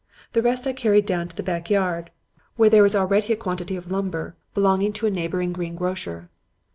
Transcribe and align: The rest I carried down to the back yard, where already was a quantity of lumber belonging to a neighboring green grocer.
The 0.33 0.41
rest 0.41 0.65
I 0.65 0.73
carried 0.73 1.05
down 1.05 1.27
to 1.27 1.35
the 1.35 1.43
back 1.43 1.69
yard, 1.69 2.09
where 2.55 2.71
already 2.71 2.81
was 3.27 3.29
a 3.29 3.35
quantity 3.35 3.75
of 3.75 3.91
lumber 3.91 4.35
belonging 4.55 4.93
to 4.93 5.05
a 5.05 5.11
neighboring 5.11 5.53
green 5.53 5.75
grocer. 5.75 6.31